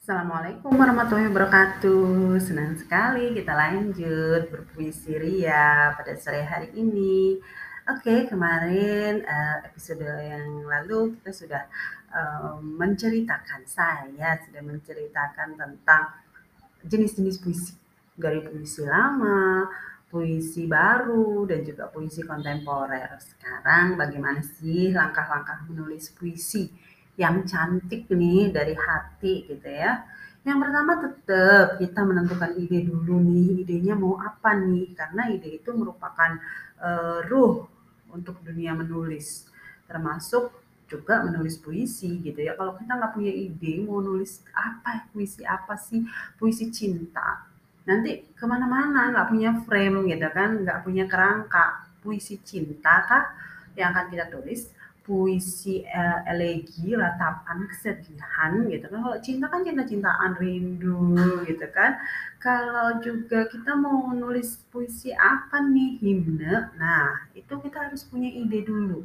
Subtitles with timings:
[0.00, 2.40] Assalamualaikum warahmatullahi wabarakatuh.
[2.40, 7.36] Senang sekali kita lanjut berpuisi ria pada sore hari ini.
[7.84, 11.62] Oke, kemarin uh, episode yang lalu kita sudah
[12.16, 16.16] uh, menceritakan, saya sudah menceritakan tentang
[16.80, 17.76] jenis-jenis puisi
[18.16, 19.68] dari puisi lama,
[20.08, 23.20] puisi baru, dan juga puisi kontemporer.
[23.20, 26.72] Sekarang bagaimana sih langkah-langkah menulis puisi
[27.18, 30.04] yang cantik nih dari hati gitu ya.
[30.40, 35.70] Yang pertama tetap kita menentukan ide dulu nih, idenya mau apa nih, karena ide itu
[35.76, 36.40] merupakan
[36.80, 37.68] uh, ruh
[38.08, 39.44] untuk dunia menulis,
[39.84, 40.48] termasuk
[40.88, 42.56] juga menulis puisi gitu ya.
[42.56, 46.08] Kalau kita nggak punya ide mau nulis apa, puisi apa sih,
[46.40, 47.44] puisi cinta,
[47.84, 53.24] nanti ke mana-mana nggak punya frame gitu kan, nggak punya kerangka, puisi cinta kah
[53.76, 54.72] yang akan kita tulis,
[55.04, 58.98] puisi uh, elegi, ratapan, kesedihan gitu kan.
[59.02, 61.16] Kalau cinta kan cinta-cintaan, rindu
[61.48, 61.98] gitu kan.
[62.40, 68.64] Kalau juga kita mau nulis puisi apa nih, himne, nah itu kita harus punya ide
[68.64, 69.04] dulu.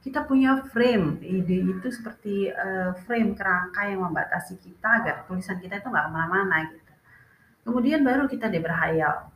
[0.00, 5.82] Kita punya frame, ide itu seperti uh, frame kerangka yang membatasi kita agar tulisan kita
[5.82, 6.92] itu nggak ke mana-mana gitu.
[7.66, 9.28] Kemudian baru kita deh berhayal,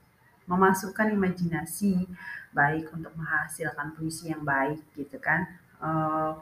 [0.49, 2.09] memasukkan imajinasi
[2.55, 6.41] baik untuk menghasilkan puisi yang baik gitu kan uh,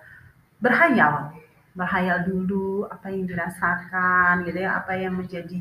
[0.63, 1.35] berhayal.
[1.75, 4.79] Berhayal dulu apa yang dirasakan gitu ya.
[4.79, 5.59] Apa yang menjadi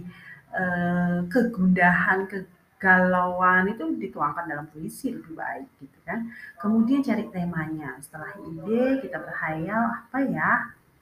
[0.54, 6.30] uh, kegundahan kegalauan itu dituangkan dalam puisi lebih baik gitu kan.
[6.62, 7.98] Kemudian cari temanya.
[7.98, 10.52] Setelah ide kita berhayal apa ya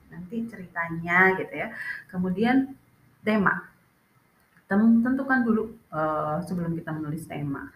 [0.08, 1.68] nanti ceritanya gitu ya.
[2.08, 2.72] Kemudian
[3.20, 3.68] tema.
[4.70, 7.66] Tentukan dulu uh, sebelum kita menulis tema.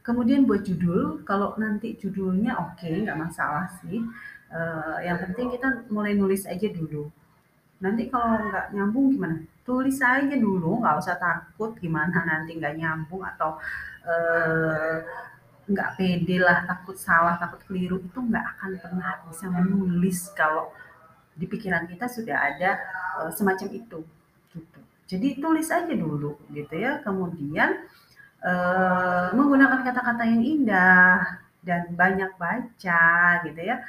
[0.00, 4.02] Kemudian buat judul kalau nanti judulnya oke okay, nggak masalah sih
[4.50, 7.08] uh, yang penting kita mulai nulis aja dulu.
[7.80, 9.36] Nanti kalau nggak nyambung gimana?
[9.64, 13.56] Tulis aja dulu, nggak usah takut gimana nanti nggak nyambung atau
[14.04, 14.96] uh,
[15.70, 20.74] nggak pede lah, takut salah, takut keliru itu nggak akan pernah bisa menulis kalau
[21.38, 22.70] di pikiran kita sudah ada
[23.22, 23.98] uh, semacam itu.
[24.52, 24.80] Gitu.
[25.10, 27.00] Jadi tulis aja dulu gitu ya.
[27.00, 27.86] Kemudian
[28.44, 33.04] uh, menggunakan kata-kata yang indah dan banyak baca
[33.46, 33.84] gitu ya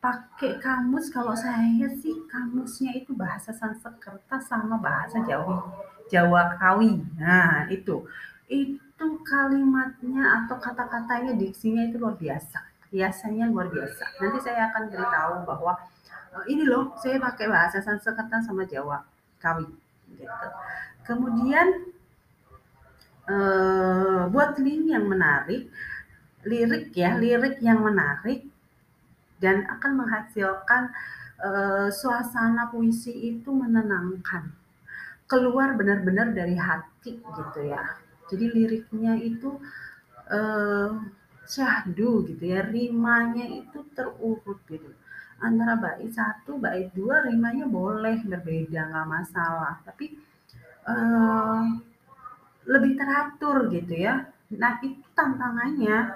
[0.00, 5.60] pakai kamus kalau saya sih kamusnya itu bahasa Sanskerta sama bahasa Jawa
[6.08, 7.04] Jawa Kawi.
[7.20, 8.08] Nah, itu.
[8.50, 12.58] Itu kalimatnya atau kata-katanya diksinya itu luar biasa.
[12.90, 14.18] Biasanya luar biasa.
[14.18, 15.72] Nanti saya akan beritahu bahwa
[16.34, 19.06] uh, ini loh, saya pakai bahasa Sanskerta sama Jawa
[19.38, 19.68] Kawi
[20.18, 20.48] gitu.
[21.06, 21.94] Kemudian
[23.30, 25.70] uh, buat link yang menarik,
[26.42, 28.49] lirik ya, lirik yang menarik
[29.40, 30.92] dan akan menghasilkan
[31.40, 34.52] uh, suasana puisi itu menenangkan.
[35.26, 37.96] Keluar benar-benar dari hati gitu ya.
[38.30, 39.58] Jadi liriknya itu
[40.30, 40.90] uh,
[41.48, 42.62] syahdu gitu ya.
[42.68, 44.92] Rimanya itu terurut gitu.
[45.40, 49.80] Antara bait satu bait dua rimanya boleh berbeda nggak masalah.
[49.86, 50.18] Tapi
[50.84, 51.64] uh,
[52.68, 54.28] lebih teratur gitu ya.
[54.50, 56.10] Nah itu tantangannya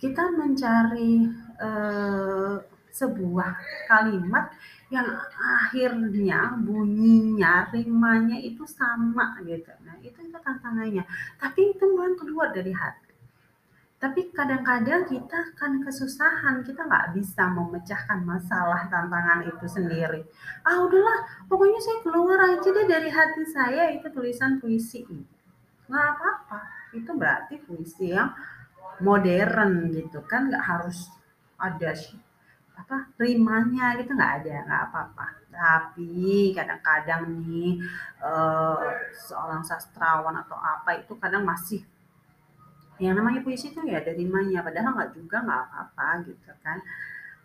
[0.00, 1.28] kita mencari
[1.60, 2.56] uh,
[2.90, 3.52] sebuah
[3.86, 4.50] kalimat
[4.90, 5.06] yang
[5.38, 9.70] akhirnya bunyinya rimanya itu sama gitu.
[9.86, 11.06] Nah itu itu tantangannya.
[11.38, 13.14] Tapi itu memang keluar dari hati.
[14.00, 16.66] Tapi kadang-kadang kita kan kesusahan.
[16.66, 20.26] Kita nggak bisa memecahkan masalah tantangan itu sendiri.
[20.66, 23.94] Ah udahlah pokoknya saya keluar aja deh dari hati saya.
[23.94, 25.06] Itu tulisan puisi.
[25.86, 26.60] Nggak apa-apa.
[26.96, 28.34] Itu berarti puisi yang
[29.00, 31.08] modern gitu kan nggak harus
[31.60, 31.92] ada
[32.80, 35.26] apa rimanya gitu nggak ada nggak apa-apa.
[35.50, 37.76] Tapi kadang-kadang nih
[38.24, 38.80] uh,
[39.12, 41.84] seorang sastrawan atau apa itu kadang masih
[43.00, 46.78] yang namanya puisi itu ya ada rimanya padahal nggak juga nggak apa-apa gitu kan.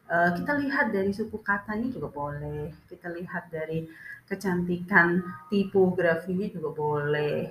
[0.05, 3.89] Uh, kita lihat dari suku katanya juga boleh kita lihat dari
[4.25, 7.41] kecantikan tipografinya juga boleh.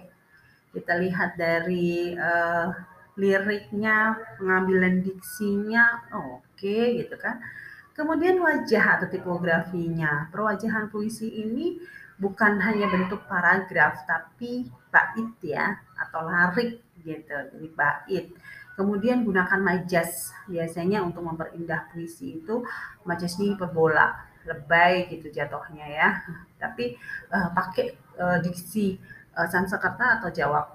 [0.75, 7.39] Kita lihat dari uh, liriknya, pengambilan diksinya, oke okay, gitu kan.
[7.95, 10.27] Kemudian wajah atau tipografinya.
[10.35, 11.79] Perwajahan puisi ini
[12.19, 17.39] bukan hanya bentuk paragraf tapi bait ya atau larik gitu.
[17.55, 18.27] Jadi bait.
[18.75, 22.67] Kemudian gunakan majas biasanya untuk memperindah puisi itu
[23.07, 24.11] majasnya hiperbola,
[24.43, 26.09] lebay gitu jatuhnya ya.
[26.59, 26.99] Tapi
[27.31, 28.99] uh, pakai uh, diksi
[29.39, 30.67] uh, Sanskerta atau Jawa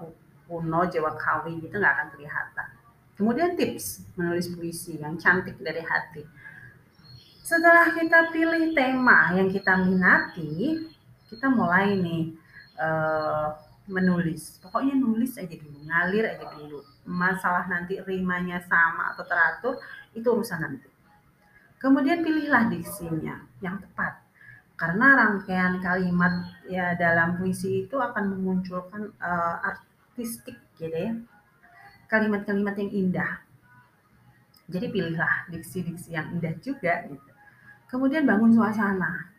[0.50, 2.68] kuno, Jawa Kawi gitu nggak akan kelihatan.
[3.14, 6.26] Kemudian tips menulis puisi yang cantik dari hati.
[7.46, 10.82] Setelah kita pilih tema yang kita minati,
[11.30, 12.34] kita mulai nih
[12.82, 13.54] uh,
[13.86, 14.58] menulis.
[14.58, 16.82] Pokoknya nulis aja dulu, ngalir aja dulu.
[17.06, 19.74] Masalah nanti rimanya sama atau teratur
[20.14, 20.88] itu urusan nanti.
[21.78, 24.20] Kemudian pilihlah diksinya yang tepat.
[24.80, 29.60] Karena rangkaian kalimat ya dalam puisi itu akan memunculkan uh,
[30.20, 31.16] artistik gitu ya.
[32.12, 33.40] Kalimat-kalimat yang indah.
[34.68, 37.30] Jadi pilihlah diksi-diksi yang indah juga gitu.
[37.88, 39.32] Kemudian bangun suasana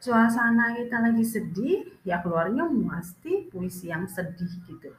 [0.00, 4.92] suasana kita lagi sedih, ya keluarnya pasti puisi yang sedih gitu.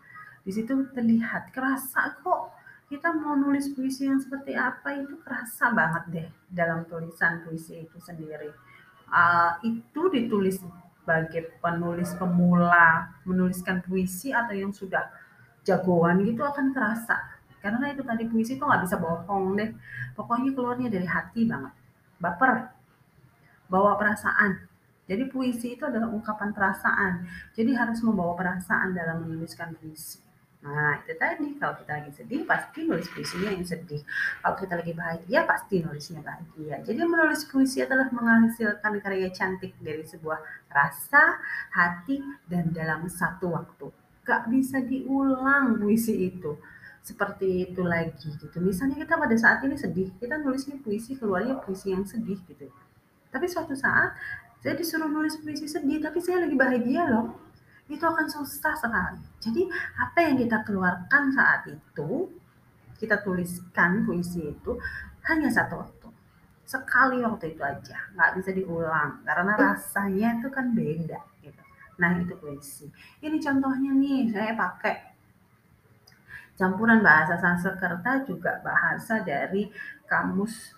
[0.45, 2.53] Di situ terlihat kerasa kok
[2.85, 7.97] kita mau nulis puisi yang seperti apa itu kerasa banget deh dalam tulisan puisi itu
[7.97, 8.53] sendiri.
[9.11, 10.61] Uh, itu ditulis
[11.01, 15.09] sebagai penulis pemula menuliskan puisi atau yang sudah
[15.65, 17.41] jagoan gitu akan kerasa.
[17.57, 19.73] Karena itu tadi puisi itu nggak bisa bohong deh.
[20.13, 21.73] Pokoknya keluarnya dari hati banget.
[22.21, 22.69] Baper.
[23.65, 24.69] Bawa perasaan.
[25.09, 27.25] Jadi puisi itu adalah ungkapan perasaan.
[27.57, 30.30] Jadi harus membawa perasaan dalam menuliskan puisi.
[30.61, 31.57] Nah, itu tadi.
[31.57, 34.01] Kalau kita lagi sedih, pasti nulis puisinya yang sedih.
[34.45, 36.85] Kalau kita lagi bahagia, pasti nulisnya bahagia.
[36.85, 40.37] Jadi menulis puisi adalah menghasilkan karya cantik dari sebuah
[40.69, 41.41] rasa,
[41.73, 43.89] hati, dan dalam satu waktu.
[44.21, 46.61] Gak bisa diulang puisi itu.
[47.01, 48.61] Seperti itu lagi gitu.
[48.61, 52.69] Misalnya kita pada saat ini sedih, kita nulisnya puisi, keluarnya puisi yang sedih gitu.
[53.33, 54.13] Tapi suatu saat
[54.61, 57.33] saya disuruh nulis puisi sedih, tapi saya lagi bahagia loh.
[57.91, 59.19] Itu akan susah sekali.
[59.43, 59.67] Jadi
[59.99, 62.31] apa yang kita keluarkan saat itu,
[62.95, 64.79] kita tuliskan puisi itu
[65.27, 66.07] hanya satu waktu.
[66.63, 71.61] Sekali waktu itu aja, nggak bisa diulang karena rasanya itu kan beda gitu.
[71.99, 72.87] Nah itu puisi.
[73.19, 74.95] Ini contohnya nih, saya pakai
[76.55, 79.67] campuran bahasa Sanskerta juga bahasa dari
[80.07, 80.77] kamus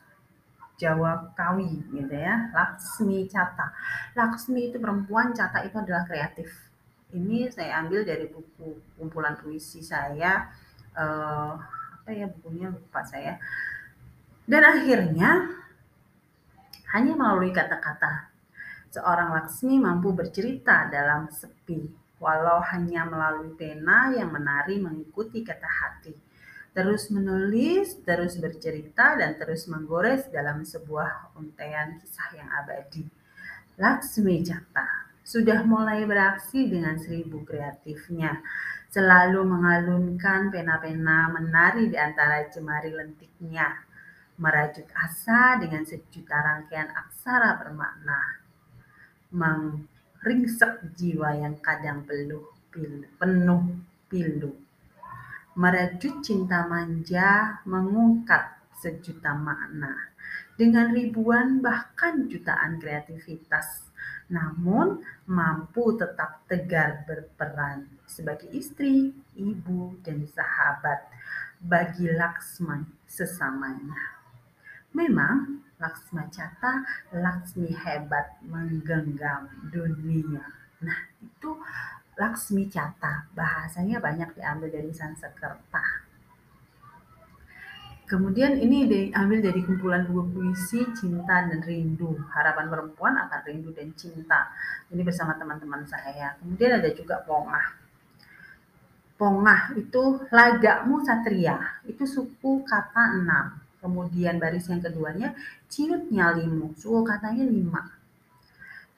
[0.82, 3.70] Jawa Kawi gitu ya, Laksmi Cata.
[4.18, 6.73] Laksmi itu perempuan, Cata itu adalah kreatif.
[7.14, 10.50] Ini saya ambil dari buku kumpulan puisi saya,
[10.98, 11.54] uh,
[12.02, 13.38] apa ya bukunya lupa saya.
[14.44, 15.46] Dan akhirnya
[16.92, 18.34] hanya melalui kata-kata
[18.90, 21.86] seorang Laksmi mampu bercerita dalam sepi,
[22.18, 26.14] walau hanya melalui pena yang menari mengikuti kata hati
[26.74, 33.06] terus menulis, terus bercerita, dan terus menggores dalam sebuah untaian kisah yang abadi.
[33.78, 38.44] Laksmi Jata sudah mulai beraksi dengan seribu kreatifnya,
[38.92, 43.88] selalu mengalunkan pena-pena menari di antara jemari lentiknya,
[44.38, 48.44] merajut asa dengan sejuta rangkaian aksara bermakna,
[49.34, 52.52] mengringsek jiwa yang kadang peluh,
[53.18, 53.64] penuh
[54.12, 54.54] pilu
[55.54, 60.10] merajut cinta manja, mengungkap sejuta makna
[60.58, 63.93] dengan ribuan bahkan jutaan kreativitas,
[64.34, 71.06] namun mampu tetap tegar berperan sebagai istri, ibu, dan sahabat
[71.62, 74.18] bagi Laksmi sesamanya.
[74.98, 76.82] Memang Laksma Cata,
[77.14, 80.46] Laksmi hebat menggenggam dunia.
[80.82, 81.52] Nah, itu
[82.18, 83.30] Laksmi Cata.
[83.34, 86.03] Bahasanya banyak diambil dari Sanskerta.
[88.14, 92.14] Kemudian ini diambil dari kumpulan dua puisi Cinta dan Rindu.
[92.30, 94.54] Harapan perempuan akan rindu dan cinta.
[94.94, 96.38] Ini bersama teman-teman saya.
[96.38, 97.74] Kemudian ada juga Pongah.
[99.18, 101.58] Pongah itu lagamu satria.
[101.90, 103.58] Itu suku kata enam.
[103.82, 105.34] Kemudian baris yang keduanya
[105.66, 106.78] ciut nyalimu.
[106.78, 107.82] Suku katanya lima.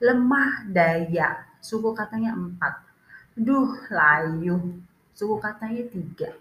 [0.04, 1.56] Lemah daya.
[1.64, 2.84] Suku katanya empat
[3.36, 4.80] duh layu
[5.12, 6.32] suku katanya tiga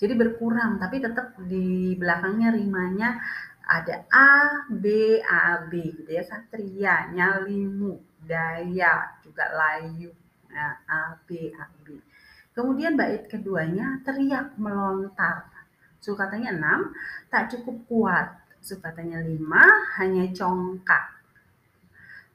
[0.00, 3.20] jadi berkurang tapi tetap di belakangnya rimanya
[3.70, 4.32] ada A,
[4.66, 4.84] B,
[5.22, 10.10] A, B gitu ya satria, nyalimu, daya, juga layu,
[10.50, 11.94] nah, A, B, A, B.
[12.50, 15.46] Kemudian bait keduanya teriak melontar.
[16.02, 18.28] Suku katanya 6, tak cukup kuat.
[18.58, 19.38] Suku katanya 5,
[20.02, 21.20] hanya congkak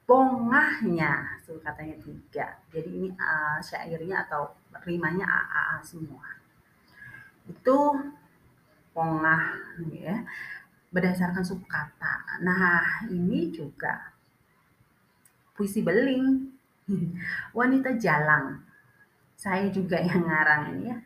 [0.06, 4.54] bongahnya tuh katanya tiga jadi ini uh, syairnya atau
[4.86, 6.22] rimanya a semua
[7.46, 7.78] itu
[8.92, 9.44] pongah
[9.92, 10.24] ya
[10.90, 14.16] berdasarkan subkata nah ini juga
[15.56, 16.52] puisi beling.
[17.58, 18.60] Wanita jalang.
[19.36, 20.96] Saya juga yang ngarang ini ya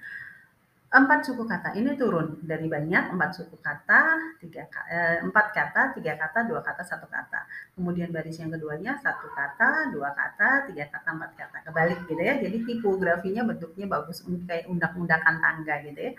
[0.91, 1.79] empat suku kata.
[1.79, 6.83] Ini turun dari banyak empat suku kata tiga eh, empat kata tiga kata dua kata
[6.83, 7.47] satu kata.
[7.79, 11.57] Kemudian baris yang keduanya satu kata dua kata tiga kata empat kata.
[11.71, 12.43] Kebalik gitu ya.
[12.43, 16.13] Jadi tipografinya bentuknya bagus kayak undak-undakan tangga gitu ya.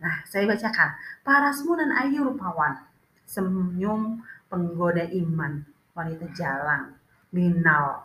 [0.00, 0.90] Nah saya bacakan.
[1.20, 2.80] Parasmu dan ayu rupawan.
[3.28, 5.60] Senyum penggoda iman.
[5.96, 6.96] Wanita jalang
[7.36, 8.00] minal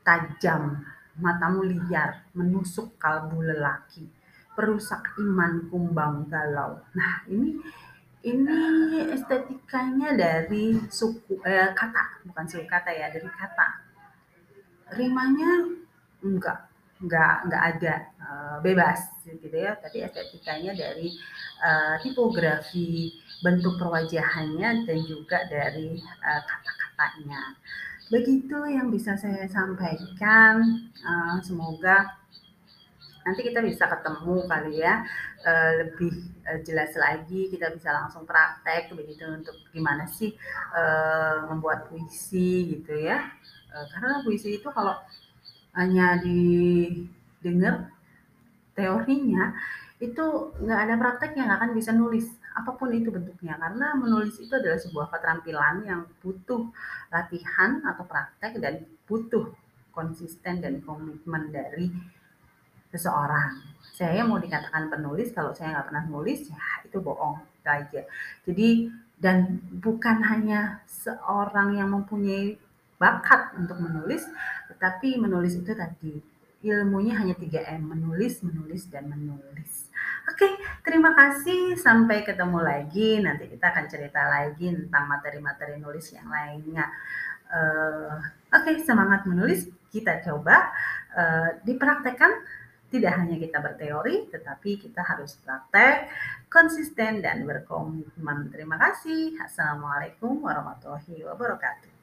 [0.00, 0.80] tajam,
[1.20, 4.08] matamu liar, menusuk kalbu lelaki,
[4.54, 6.80] perusak iman kumbang galau.
[6.94, 7.58] Nah, ini
[8.20, 8.60] ini
[9.08, 13.68] estetikanya dari suku eh, kata, bukan suku kata ya, dari kata.
[14.94, 15.70] Rimanya
[16.20, 21.08] enggak nggak nggak ada uh, bebas gitu ya tapi estetikanya dari
[21.64, 27.56] uh, tipografi bentuk perwajahannya dan juga dari uh, kata-katanya
[28.12, 30.60] begitu yang bisa saya sampaikan
[31.00, 32.19] uh, semoga
[33.24, 35.04] nanti kita bisa ketemu kali ya.
[35.40, 36.12] Uh, lebih
[36.44, 40.36] uh, jelas lagi kita bisa langsung praktek begitu untuk gimana sih
[40.76, 43.28] uh, membuat puisi gitu ya.
[43.70, 44.98] Karena puisi itu kalau
[45.78, 47.86] hanya didengar
[48.74, 49.54] teorinya
[50.02, 53.54] itu nggak ada prakteknya nggak akan bisa nulis apa pun itu bentuknya.
[53.62, 56.66] Karena menulis itu adalah sebuah keterampilan yang butuh
[57.14, 59.54] latihan atau praktek dan butuh
[59.94, 61.90] konsisten dan komitmen dari
[62.90, 63.62] seseorang
[63.94, 68.02] saya mau dikatakan penulis kalau saya nggak pernah nulis ya itu bohong itu aja
[68.44, 68.68] jadi
[69.20, 72.56] dan bukan hanya seorang yang mempunyai
[73.00, 74.24] bakat untuk menulis,
[74.72, 76.20] tetapi menulis itu tadi
[76.60, 79.88] ilmunya hanya 3M, menulis, menulis, dan menulis.
[80.28, 80.44] Oke,
[80.84, 81.76] terima kasih.
[81.80, 83.16] Sampai ketemu lagi.
[83.24, 86.84] Nanti kita akan cerita lagi tentang materi-materi nulis yang lainnya.
[87.48, 88.20] Uh,
[88.52, 89.72] Oke, semangat menulis.
[89.88, 90.68] Kita coba
[91.16, 92.44] uh, dipraktekkan.
[92.90, 96.10] Tidak hanya kita berteori, tetapi kita harus praktek,
[96.50, 98.50] konsisten, dan berkomitmen.
[98.50, 99.38] Terima kasih.
[99.38, 101.99] Assalamualaikum warahmatullahi wabarakatuh.